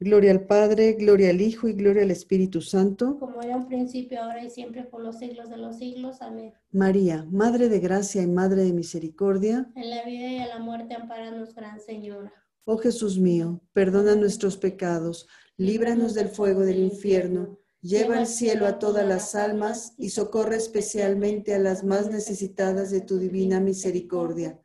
Gloria 0.00 0.32
al 0.32 0.44
Padre, 0.46 0.94
gloria 0.94 1.30
al 1.30 1.40
Hijo 1.40 1.68
y 1.68 1.72
gloria 1.72 2.02
al 2.02 2.10
Espíritu 2.10 2.60
Santo. 2.60 3.16
Como 3.18 3.40
era 3.42 3.56
un 3.56 3.68
principio, 3.68 4.20
ahora 4.22 4.44
y 4.44 4.50
siempre, 4.50 4.82
por 4.84 5.00
los 5.00 5.18
siglos 5.18 5.48
de 5.50 5.56
los 5.56 5.78
siglos. 5.78 6.20
Amén. 6.20 6.52
María, 6.72 7.24
Madre 7.30 7.68
de 7.68 7.78
gracia 7.78 8.22
y 8.22 8.26
Madre 8.26 8.64
de 8.64 8.72
misericordia. 8.72 9.70
En 9.76 9.90
la 9.90 10.04
vida 10.04 10.26
y 10.26 10.36
en 10.36 10.48
la 10.48 10.58
muerte, 10.58 10.94
amparanos, 10.94 11.54
Gran 11.54 11.80
Señora. 11.80 12.32
Oh 12.64 12.78
Jesús 12.78 13.18
mío, 13.18 13.60
perdona 13.72 14.16
nuestros 14.16 14.56
pecados, 14.56 15.28
líbranos 15.58 16.14
del 16.14 16.28
fuego 16.28 16.62
del 16.62 16.78
infierno, 16.78 17.58
lleva 17.82 18.16
al 18.16 18.26
cielo 18.26 18.66
a 18.66 18.78
todas 18.78 19.06
las 19.06 19.34
almas 19.34 19.94
y 19.98 20.08
socorre 20.08 20.56
especialmente 20.56 21.54
a 21.54 21.58
las 21.58 21.84
más 21.84 22.10
necesitadas 22.10 22.90
de 22.90 23.02
tu 23.02 23.18
divina 23.18 23.60
misericordia. 23.60 24.58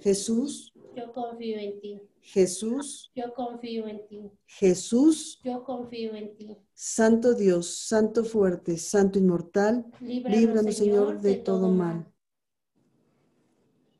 Jesús, 0.00 0.72
Yo 0.96 1.12
confío 1.12 1.58
en 1.58 1.80
ti. 1.80 2.00
Jesús, 2.24 3.12
Yo 3.14 3.34
confío 3.34 3.86
en 3.86 4.06
ti. 4.08 4.32
Jesús, 4.46 5.40
Yo 5.44 5.62
confío 5.62 6.14
en 6.14 6.34
ti. 6.36 6.56
Santo 6.72 7.34
Dios, 7.34 7.86
Santo 7.86 8.24
fuerte, 8.24 8.78
Santo 8.78 9.18
inmortal, 9.18 9.84
líbranos 10.00 10.76
Señor 10.76 11.20
de 11.20 11.36
todo 11.36 11.68
mal. 11.68 12.06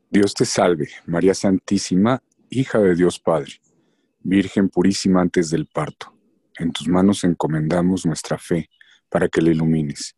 Dios 0.09 0.33
te 0.33 0.45
salve, 0.45 0.89
María 1.05 1.33
Santísima, 1.33 2.21
hija 2.49 2.79
de 2.79 2.95
Dios 2.95 3.19
Padre, 3.19 3.53
Virgen 4.19 4.69
purísima 4.69 5.21
antes 5.21 5.51
del 5.51 5.67
parto. 5.67 6.13
En 6.57 6.71
tus 6.71 6.87
manos 6.87 7.23
encomendamos 7.23 8.05
nuestra 8.05 8.37
fe 8.39 8.69
para 9.07 9.29
que 9.29 9.41
la 9.41 9.51
ilumines. 9.51 10.15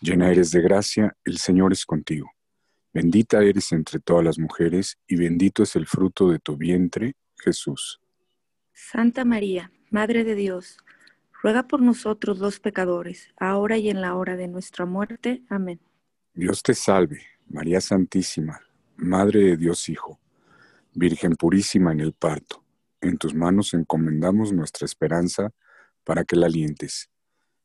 Llena 0.00 0.30
eres 0.30 0.50
de 0.50 0.60
gracia, 0.60 1.16
el 1.24 1.38
Señor 1.38 1.72
es 1.72 1.86
contigo. 1.86 2.30
Bendita 2.92 3.42
eres 3.42 3.70
entre 3.72 4.00
todas 4.00 4.24
las 4.24 4.38
mujeres 4.38 4.98
y 5.06 5.16
bendito 5.16 5.62
es 5.62 5.76
el 5.76 5.86
fruto 5.86 6.30
de 6.30 6.40
tu 6.40 6.56
vientre, 6.56 7.14
Jesús. 7.38 8.00
Santa 8.72 9.24
María, 9.24 9.72
Madre 9.90 10.24
de 10.24 10.34
Dios, 10.34 10.78
ruega 11.42 11.66
por 11.66 11.80
nosotros 11.80 12.38
los 12.38 12.60
pecadores, 12.60 13.28
ahora 13.36 13.76
y 13.78 13.90
en 13.90 14.00
la 14.00 14.14
hora 14.14 14.36
de 14.36 14.48
nuestra 14.48 14.84
muerte. 14.86 15.42
Amén. 15.48 15.80
Dios 16.34 16.62
te 16.62 16.74
salve, 16.74 17.22
María 17.48 17.80
Santísima, 17.80 18.60
Madre 18.96 19.40
de 19.40 19.56
Dios 19.56 19.88
Hijo, 19.88 20.20
Virgen 20.94 21.36
purísima 21.36 21.92
en 21.92 22.00
el 22.00 22.12
parto. 22.12 22.64
En 23.00 23.18
tus 23.18 23.34
manos 23.34 23.72
encomendamos 23.74 24.52
nuestra 24.52 24.84
esperanza 24.84 25.52
para 26.04 26.24
que 26.24 26.36
la 26.36 26.46
alientes. 26.46 27.08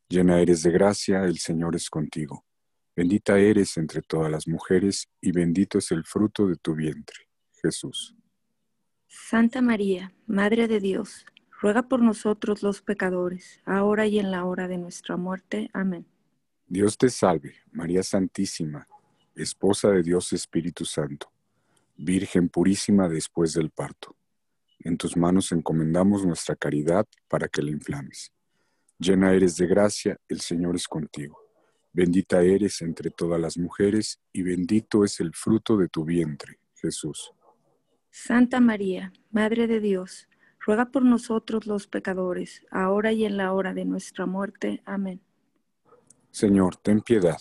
Llena 0.08 0.40
eres 0.40 0.62
de 0.62 0.70
gracia, 0.70 1.24
el 1.24 1.38
Señor 1.38 1.74
es 1.74 1.90
contigo. 1.90 2.44
Bendita 2.94 3.38
eres 3.38 3.76
entre 3.76 4.02
todas 4.02 4.30
las 4.30 4.46
mujeres 4.46 5.08
y 5.20 5.32
bendito 5.32 5.78
es 5.78 5.90
el 5.90 6.04
fruto 6.04 6.46
de 6.46 6.56
tu 6.56 6.74
vientre, 6.74 7.28
Jesús. 7.60 8.14
Santa 9.16 9.62
María, 9.62 10.12
Madre 10.26 10.66
de 10.66 10.80
Dios, 10.80 11.24
ruega 11.60 11.84
por 11.88 12.02
nosotros 12.02 12.64
los 12.64 12.82
pecadores, 12.82 13.60
ahora 13.64 14.06
y 14.06 14.18
en 14.18 14.32
la 14.32 14.44
hora 14.44 14.66
de 14.66 14.76
nuestra 14.76 15.16
muerte. 15.16 15.70
Amén. 15.72 16.04
Dios 16.66 16.98
te 16.98 17.08
salve, 17.08 17.54
María 17.70 18.02
Santísima, 18.02 18.88
Esposa 19.36 19.90
de 19.90 20.02
Dios 20.02 20.32
Espíritu 20.32 20.84
Santo, 20.84 21.30
Virgen 21.96 22.48
purísima 22.48 23.08
después 23.08 23.54
del 23.54 23.70
parto. 23.70 24.16
En 24.80 24.96
tus 24.96 25.16
manos 25.16 25.52
encomendamos 25.52 26.26
nuestra 26.26 26.56
caridad 26.56 27.06
para 27.28 27.46
que 27.46 27.62
la 27.62 27.70
inflames. 27.70 28.32
Llena 28.98 29.32
eres 29.32 29.56
de 29.56 29.68
gracia, 29.68 30.18
el 30.28 30.40
Señor 30.40 30.74
es 30.74 30.88
contigo. 30.88 31.38
Bendita 31.92 32.42
eres 32.42 32.82
entre 32.82 33.10
todas 33.10 33.40
las 33.40 33.56
mujeres 33.56 34.20
y 34.32 34.42
bendito 34.42 35.04
es 35.04 35.20
el 35.20 35.32
fruto 35.32 35.76
de 35.76 35.88
tu 35.88 36.04
vientre, 36.04 36.58
Jesús. 36.74 37.32
Santa 38.16 38.60
María, 38.60 39.12
Madre 39.32 39.66
de 39.66 39.80
Dios, 39.80 40.28
ruega 40.60 40.92
por 40.92 41.04
nosotros 41.04 41.66
los 41.66 41.88
pecadores, 41.88 42.64
ahora 42.70 43.10
y 43.10 43.24
en 43.24 43.36
la 43.36 43.52
hora 43.52 43.74
de 43.74 43.84
nuestra 43.84 44.24
muerte. 44.24 44.80
Amén. 44.84 45.20
Señor, 46.30 46.76
ten 46.76 47.00
piedad. 47.00 47.38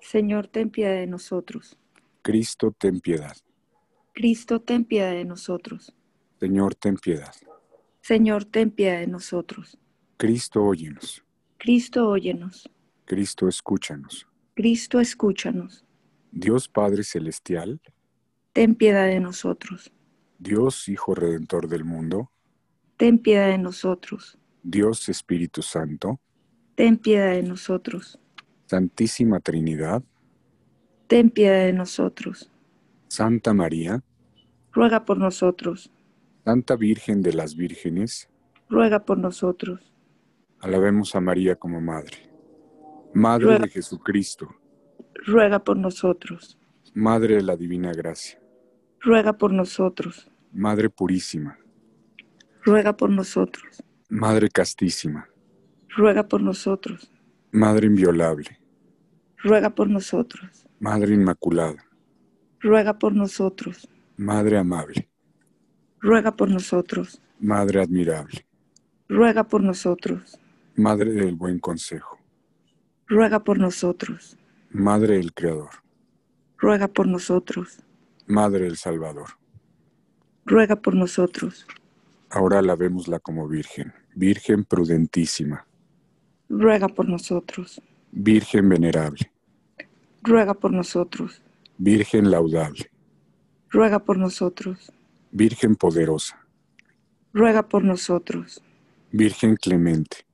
Señor, 0.00 0.48
ten 0.48 0.70
piedad 0.70 0.94
de 0.94 1.06
nosotros. 1.06 1.78
Cristo, 2.22 2.72
ten 2.72 3.00
piedad. 3.00 3.36
Cristo, 4.14 4.62
ten 4.62 4.86
piedad 4.86 5.12
de 5.12 5.26
nosotros. 5.26 5.94
Señor, 6.40 6.74
ten 6.74 6.96
piedad. 6.96 7.34
Señor, 8.00 8.46
ten 8.46 8.70
piedad 8.70 8.98
de 8.98 9.08
nosotros. 9.08 9.78
Cristo, 10.16 10.64
óyenos. 10.64 11.22
Cristo, 11.58 12.08
óyenos. 12.08 12.66
Cristo, 13.04 13.46
escúchanos. 13.46 14.26
Cristo, 14.54 15.00
escúchanos. 15.00 15.84
Dios 16.30 16.66
Padre 16.66 17.04
Celestial, 17.04 17.78
Ten 18.52 18.74
piedad 18.74 19.06
de 19.06 19.20
nosotros. 19.20 19.92
Dios 20.38 20.88
Hijo 20.88 21.14
Redentor 21.14 21.68
del 21.68 21.84
mundo, 21.84 22.30
Ten 22.96 23.18
piedad 23.18 23.48
de 23.48 23.58
nosotros. 23.58 24.38
Dios 24.62 25.08
Espíritu 25.08 25.62
Santo, 25.62 26.20
Ten 26.74 26.98
piedad 26.98 27.32
de 27.32 27.42
nosotros. 27.42 28.18
Santísima 28.66 29.40
Trinidad, 29.40 30.02
Ten 31.06 31.30
piedad 31.30 31.64
de 31.66 31.72
nosotros. 31.72 32.50
Santa 33.08 33.52
María, 33.54 34.02
Ruega 34.72 35.04
por 35.04 35.18
nosotros. 35.18 35.90
Santa 36.44 36.76
Virgen 36.76 37.22
de 37.22 37.32
las 37.34 37.54
Vírgenes, 37.54 38.28
Ruega 38.68 39.04
por 39.04 39.18
nosotros. 39.18 39.92
alabemos 40.60 41.14
a 41.14 41.20
María 41.20 41.56
como 41.56 41.80
Madre. 41.80 42.30
Madre 43.14 43.44
Ruega. 43.46 43.64
de 43.64 43.68
Jesucristo, 43.70 44.48
Ruega 45.26 45.58
por 45.62 45.76
nosotros. 45.76 46.58
Madre 46.94 47.36
de 47.36 47.42
la 47.42 47.56
Divina 47.56 47.92
Gracia, 47.92 48.38
Ruega 49.04 49.32
por 49.32 49.52
nosotros. 49.52 50.30
Madre 50.52 50.88
Purísima, 50.88 51.58
Ruega 52.64 52.96
por 52.96 53.10
nosotros. 53.10 53.82
Madre 54.08 54.48
Castísima, 54.48 55.28
Ruega 55.96 56.28
por 56.28 56.40
nosotros. 56.40 57.10
Madre 57.50 57.88
Inviolable, 57.88 58.60
Ruega 59.38 59.70
por 59.74 59.88
nosotros. 59.90 60.66
Madre 60.78 61.14
Inmaculada, 61.14 61.84
Ruega 62.60 62.96
por 62.96 63.12
nosotros. 63.12 63.88
Madre 64.16 64.58
Amable, 64.58 65.08
Ruega 66.00 66.36
por 66.36 66.48
nosotros. 66.48 67.20
Madre 67.40 67.82
Admirable, 67.82 68.46
Ruega 69.08 69.42
por 69.42 69.64
nosotros. 69.64 70.38
Madre 70.76 71.10
del 71.10 71.34
Buen 71.34 71.58
Consejo, 71.58 72.18
Ruega 73.08 73.42
por 73.42 73.58
nosotros. 73.58 74.38
Madre 74.70 75.16
del 75.16 75.32
Creador, 75.34 75.70
Ruega 76.56 76.86
por 76.86 77.08
nosotros. 77.08 77.80
Madre 78.32 78.64
del 78.64 78.78
Salvador. 78.78 79.28
Ruega 80.46 80.76
por 80.76 80.94
nosotros. 80.94 81.66
Ahora 82.30 82.60
alabémosla 82.60 83.18
como 83.18 83.46
Virgen, 83.46 83.92
Virgen 84.14 84.64
prudentísima, 84.64 85.66
Ruega 86.48 86.88
por 86.88 87.06
nosotros. 87.06 87.82
Virgen 88.10 88.70
venerable, 88.70 89.30
Ruega 90.22 90.54
por 90.54 90.72
nosotros. 90.72 91.42
Virgen 91.76 92.30
laudable, 92.30 92.90
Ruega 93.68 93.98
por 93.98 94.16
nosotros. 94.16 94.90
Virgen 95.30 95.76
poderosa, 95.76 96.38
Ruega 97.34 97.68
por 97.68 97.84
nosotros. 97.84 98.62
Virgen 99.10 99.56
clemente, 99.56 100.24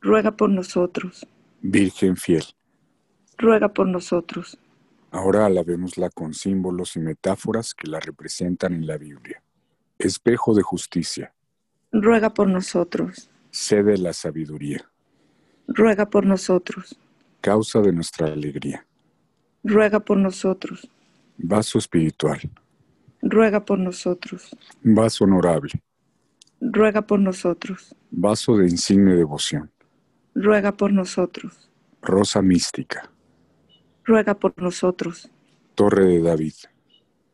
Ruega 0.00 0.36
por 0.36 0.50
nosotros. 0.50 1.26
Virgen 1.62 2.16
fiel. 2.16 2.44
Ruega 3.38 3.68
por 3.74 3.88
nosotros. 3.88 4.56
Ahora 5.14 5.46
alabémosla 5.46 6.10
con 6.10 6.34
símbolos 6.34 6.96
y 6.96 6.98
metáforas 6.98 7.72
que 7.72 7.86
la 7.86 8.00
representan 8.00 8.74
en 8.74 8.84
la 8.84 8.98
Biblia. 8.98 9.40
Espejo 9.96 10.54
de 10.54 10.62
justicia, 10.62 11.32
Ruega 11.92 12.34
por 12.34 12.48
nosotros. 12.48 13.30
sede 13.52 13.92
de 13.92 13.98
la 13.98 14.12
sabiduría, 14.12 14.90
Ruega 15.68 16.10
por 16.10 16.26
nosotros. 16.26 16.98
causa 17.40 17.80
de 17.80 17.92
nuestra 17.92 18.26
alegría, 18.26 18.84
Ruega 19.62 20.00
por 20.00 20.16
nosotros. 20.18 20.90
vaso 21.38 21.78
espiritual, 21.78 22.40
Ruega 23.22 23.64
por 23.64 23.78
nosotros. 23.78 24.50
vaso 24.82 25.22
honorable, 25.26 25.80
Ruega 26.60 27.02
por 27.02 27.20
nosotros. 27.20 27.94
vaso 28.10 28.56
de 28.56 28.64
insigne 28.68 29.14
devoción, 29.14 29.70
Ruega 30.34 30.72
por 30.76 30.92
nosotros. 30.92 31.70
rosa 32.02 32.42
mística, 32.42 33.08
Ruega 34.04 34.34
por 34.38 34.52
nosotros. 34.60 35.30
torre 35.74 36.04
de 36.06 36.20
David, 36.22 36.54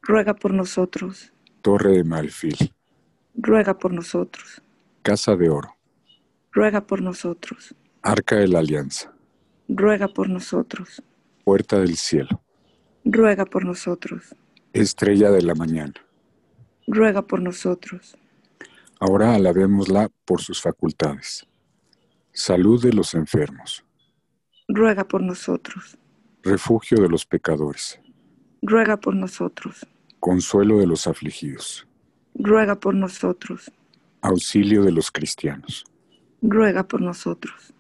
Ruega 0.03 0.35
por 0.35 0.53
nosotros. 0.55 1.33
torre 1.63 1.91
de 1.93 2.05
marfil, 2.05 2.73
Ruega 3.35 3.77
por 3.79 3.93
nosotros. 3.93 4.63
casa 5.03 5.37
de 5.37 5.49
oro, 5.51 5.77
Ruega 6.53 6.87
por 6.87 7.03
nosotros. 7.03 7.75
arca 8.03 8.37
de 8.37 8.49
la 8.49 8.61
alianza, 8.61 9.13
Ruega 9.69 10.09
por 10.09 10.29
nosotros. 10.29 11.03
puerta 11.45 11.79
del 11.81 11.97
cielo, 11.97 12.43
Ruega 13.05 13.45
por 13.45 13.65
nosotros. 13.65 14.35
estrella 14.73 15.31
de 15.31 15.43
la 15.43 15.55
mañana. 15.55 15.95
Ruega 16.87 17.23
por 17.23 17.41
nosotros. 17.43 18.17
Ahora 19.01 19.35
alabémosla 19.35 20.11
por 20.25 20.41
sus 20.43 20.61
facultades. 20.61 21.47
Salud 22.33 22.83
de 22.83 22.93
los 22.93 23.15
enfermos, 23.15 23.85
Ruega 24.69 25.05
por 25.07 25.23
nosotros. 25.23 25.97
Refugio 26.43 26.99
de 27.01 27.09
los 27.09 27.27
pecadores, 27.27 28.01
Ruega 28.63 28.99
por 28.99 29.15
nosotros. 29.15 29.87
consuelo 30.21 30.79
de 30.79 30.87
los 30.87 31.07
afligidos, 31.07 31.87
Ruega 32.35 32.79
por 32.79 32.95
nosotros. 32.95 33.71
auxilio 34.23 34.83
de 34.85 34.93
los 34.93 35.11
cristianos. 35.11 35.85
Ruega 36.43 36.87
por 36.87 37.01
nosotros. 37.03 37.75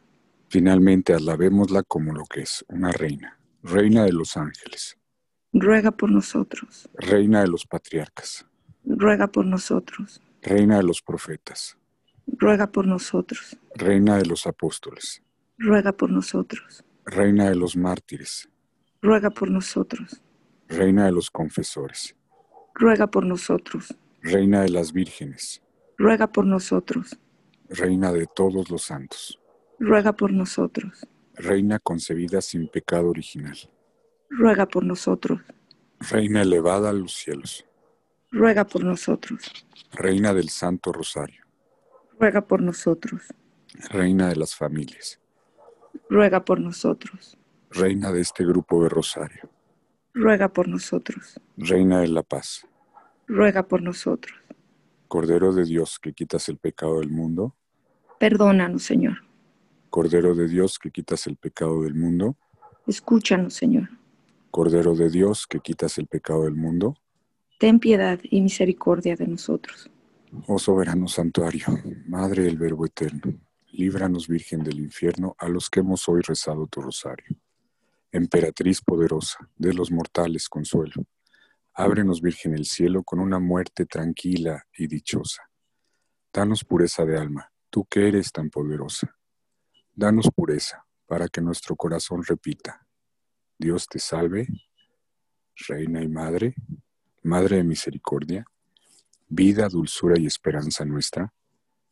Finalmente 0.49 1.14
alabémosla 1.14 1.83
como 1.83 2.12
lo 2.12 2.25
que 2.25 2.40
es, 2.42 2.64
una 2.68 2.90
reina, 2.92 3.38
reina 3.62 4.05
de 4.05 4.12
los 4.12 4.37
ángeles, 4.37 4.99
Ruega 5.53 5.90
por 5.92 6.11
nosotros. 6.11 6.88
reina 6.94 7.40
de 7.42 7.49
los 7.49 7.66
patriarcas, 7.66 8.46
Ruega 8.85 9.27
por 9.29 9.46
nosotros. 9.46 10.20
reina 10.42 10.77
de 10.79 10.83
los 10.83 11.03
profetas, 11.03 11.77
Ruega 12.27 12.70
por 12.70 12.87
nosotros. 12.87 13.57
reina 13.75 14.16
de 14.18 14.27
los 14.27 14.46
apóstoles, 14.46 15.23
Ruega 15.59 15.92
por 15.92 16.11
nosotros. 16.11 16.85
Reina 17.05 17.49
de 17.49 17.57
los 17.57 17.77
mártires, 17.77 18.49
Ruega 19.03 19.31
por 19.31 19.51
nosotros. 19.51 20.21
reina 20.69 21.07
de 21.07 21.13
los 21.13 21.31
confesores, 21.31 22.17
Ruega 22.75 23.07
por 23.09 23.25
nosotros. 23.27 23.95
reina 24.23 24.63
de 24.63 24.69
las 24.71 24.93
vírgenes, 24.93 25.63
Ruega 25.99 26.27
por 26.31 26.47
nosotros. 26.47 27.19
reina 27.69 28.13
de 28.13 28.27
todos 28.27 28.71
los 28.71 28.83
santos, 28.83 29.39
Ruega 29.79 30.13
por 30.13 30.33
nosotros. 30.33 31.07
reina 31.35 31.79
concebida 31.79 32.41
sin 32.43 32.69
pecado 32.69 33.09
original, 33.09 33.57
Ruega 34.29 34.67
por 34.67 34.85
nosotros. 34.85 35.41
reina 36.11 36.43
elevada 36.43 36.91
a 36.91 36.93
los 36.93 37.15
cielos, 37.15 37.65
Ruega 38.31 38.65
por 38.67 38.85
nosotros. 38.85 39.41
reina 39.93 40.33
del 40.35 40.51
Santo 40.51 40.93
Rosario, 40.93 41.45
Ruega 42.19 42.47
por 42.47 42.61
nosotros. 42.63 43.23
reina 43.91 44.29
de 44.29 44.37
las 44.37 44.55
familias, 44.55 45.19
Ruega 46.09 46.44
por 46.44 46.61
nosotros. 46.61 47.37
reina 47.70 48.11
de 48.12 48.20
este 48.20 48.44
grupo 48.44 48.83
de 48.83 48.88
Rosario, 48.88 49.48
Ruega 50.14 50.48
por 50.53 50.66
nosotros. 50.68 51.38
reina 51.57 52.00
de 52.00 52.09
la 52.09 52.22
paz, 52.22 52.66
Ruega 53.26 53.66
por 53.66 53.81
nosotros. 53.83 54.35
Cordero 55.09 55.53
de 55.53 55.64
Dios 55.64 55.98
que 56.00 56.12
quitas 56.12 56.48
el 56.48 56.57
pecado 56.59 57.00
del 57.00 57.11
mundo, 57.11 57.55
Perdónanos, 58.18 58.83
Señor. 58.83 59.18
Cordero 59.88 60.35
de 60.35 60.46
Dios 60.46 60.79
que 60.79 60.90
quitas 60.90 61.26
el 61.26 61.37
pecado 61.37 61.83
del 61.83 61.94
mundo, 61.94 62.37
Escúchanos, 62.87 63.55
Señor. 63.55 63.88
Cordero 64.50 64.94
de 64.94 65.11
Dios 65.11 65.46
que 65.46 65.61
quitas 65.61 65.96
el 65.98 66.07
pecado 66.07 66.44
del 66.44 66.55
mundo, 66.55 66.96
Ten 67.59 67.79
piedad 67.79 68.18
y 68.22 68.40
misericordia 68.40 69.14
de 69.16 69.26
nosotros. 69.29 69.90
oh 70.46 70.59
soberano 70.59 71.07
santuario, 71.09 71.66
Madre 72.09 72.44
del 72.44 72.57
Verbo 72.57 72.87
eterno, 72.87 73.35
líbranos 73.72 74.28
Virgen 74.28 74.62
del 74.62 74.78
infierno 74.78 75.35
a 75.38 75.48
los 75.48 75.70
que 75.70 75.80
hemos 75.80 76.09
hoy 76.09 76.20
rezado 76.22 76.66
tu 76.66 76.80
rosario. 76.80 77.37
Emperatriz 78.12 78.80
poderosa, 78.80 79.48
de 79.56 79.72
los 79.72 79.90
mortales 79.90 80.48
consuelo, 80.48 81.06
ábrenos 81.72 82.20
Virgen 82.20 82.54
el 82.54 82.64
cielo 82.64 83.02
con 83.02 83.20
una 83.20 83.38
muerte 83.38 83.87
tranquila 83.87 84.66
y 84.76 84.87
dichosa. 84.87 85.42
Danos 86.33 86.64
pureza 86.64 87.04
de 87.04 87.18
alma, 87.18 87.52
tú 87.70 87.85
que 87.85 88.09
eres 88.09 88.33
tan 88.33 88.50
poderosa. 88.50 89.16
Danos 89.94 90.28
pureza 90.35 90.87
para 91.06 91.28
que 91.28 91.40
nuestro 91.40 91.77
corazón 91.77 92.23
repita. 92.25 92.87
Dios 93.58 93.87
te 93.87 93.98
salve, 93.98 94.46
Reina 95.68 96.02
y 96.02 96.08
Madre, 96.08 96.54
Madre 97.23 97.58
de 97.58 97.64
misericordia, 97.64 98.46
vida, 99.29 99.68
dulzura 99.68 100.18
y 100.18 100.27
esperanza 100.27 100.85
nuestra. 100.85 101.33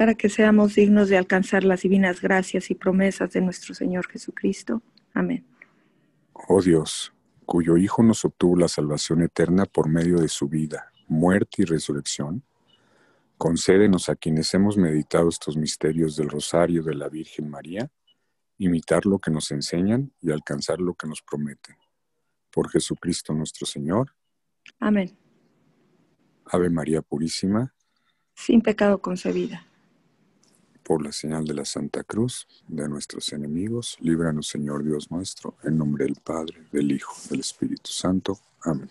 para 0.00 0.14
que 0.14 0.30
seamos 0.30 0.76
dignos 0.76 1.10
de 1.10 1.18
alcanzar 1.18 1.62
las 1.62 1.82
divinas 1.82 2.22
gracias 2.22 2.70
y 2.70 2.74
promesas 2.74 3.32
de 3.32 3.42
nuestro 3.42 3.74
Señor 3.74 4.08
Jesucristo. 4.08 4.80
Amén. 5.12 5.44
Oh 6.32 6.62
Dios, 6.62 7.12
cuyo 7.44 7.76
Hijo 7.76 8.02
nos 8.02 8.24
obtuvo 8.24 8.56
la 8.56 8.68
salvación 8.68 9.20
eterna 9.20 9.66
por 9.66 9.90
medio 9.90 10.16
de 10.16 10.28
su 10.28 10.48
vida, 10.48 10.90
muerte 11.06 11.56
y 11.58 11.64
resurrección, 11.66 12.42
concédenos 13.36 14.08
a 14.08 14.16
quienes 14.16 14.54
hemos 14.54 14.78
meditado 14.78 15.28
estos 15.28 15.58
misterios 15.58 16.16
del 16.16 16.30
rosario 16.30 16.82
de 16.82 16.94
la 16.94 17.10
Virgen 17.10 17.50
María, 17.50 17.90
imitar 18.56 19.04
lo 19.04 19.18
que 19.18 19.30
nos 19.30 19.50
enseñan 19.50 20.14
y 20.22 20.30
alcanzar 20.30 20.80
lo 20.80 20.94
que 20.94 21.08
nos 21.08 21.20
prometen. 21.20 21.76
Por 22.50 22.70
Jesucristo 22.70 23.34
nuestro 23.34 23.66
Señor. 23.66 24.14
Amén. 24.78 25.14
Ave 26.46 26.70
María 26.70 27.02
Purísima. 27.02 27.74
Sin 28.32 28.62
pecado 28.62 29.02
concebida. 29.02 29.66
Por 30.90 31.04
la 31.04 31.12
señal 31.12 31.44
de 31.44 31.54
la 31.54 31.64
Santa 31.64 32.02
Cruz 32.02 32.48
de 32.66 32.88
nuestros 32.88 33.32
enemigos, 33.32 33.96
líbranos 34.00 34.48
Señor 34.48 34.82
Dios 34.82 35.08
nuestro, 35.08 35.54
en 35.62 35.78
nombre 35.78 36.04
del 36.04 36.16
Padre, 36.16 36.66
del 36.72 36.90
Hijo, 36.90 37.14
del 37.30 37.38
Espíritu 37.38 37.92
Santo. 37.92 38.40
Amén. 38.62 38.90